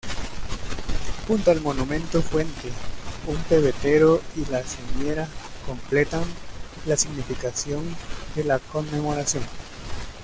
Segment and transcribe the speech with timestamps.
[1.27, 2.69] Junto al monumento-fuente,
[3.27, 5.27] un pebetero y la señera
[5.67, 6.23] completan
[6.87, 7.81] la significación
[8.33, 9.43] de la conmemoración.